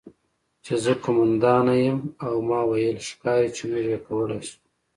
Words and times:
چې 0.63 0.73
زه 0.83 0.93
قوماندانه 1.03 1.75
یم 1.85 1.99
او 2.25 2.33
ما 2.49 2.59
وویل: 2.67 2.97
'ښکاري 3.07 3.49
چې 3.55 3.63
موږ 3.69 3.85
یې 3.91 3.99
کولی 4.07 4.39
شو'. 4.47 4.57